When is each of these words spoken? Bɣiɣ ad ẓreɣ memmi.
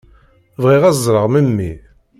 Bɣiɣ 0.61 0.83
ad 0.85 0.97
ẓreɣ 1.05 1.25
memmi. 1.29 1.71